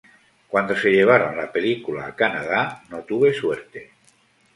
Cuando 0.47 0.75
se 0.75 0.89
llevaron 0.89 1.37
la 1.37 1.51
película 1.51 2.07
a 2.07 2.15
Canadá, 2.15 2.81
no 2.89 3.03
tuve 3.03 3.35
suerte. 3.35 3.91